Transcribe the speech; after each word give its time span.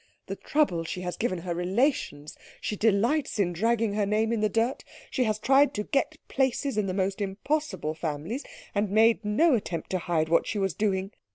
"The 0.25 0.35
trouble 0.35 0.83
she 0.83 1.01
has 1.01 1.15
given 1.15 1.37
her 1.41 1.53
relations! 1.53 2.35
She 2.59 2.75
delights 2.75 3.37
in 3.37 3.53
dragging 3.53 3.93
her 3.93 4.05
name 4.07 4.33
in 4.33 4.39
the 4.41 4.49
dirt. 4.49 4.83
She 5.11 5.25
has 5.25 5.37
tried 5.37 5.75
to 5.75 5.83
get 5.83 6.17
places 6.27 6.75
in 6.75 6.87
the 6.87 6.93
most 6.95 7.21
impossible 7.21 7.93
families, 7.93 8.43
and 8.73 8.89
made 8.89 9.23
no 9.23 9.53
attempt 9.53 9.91
to 9.91 9.99
hide 9.99 10.27
what 10.27 10.47
she 10.47 10.57
was 10.57 10.73
doing. 10.73 11.11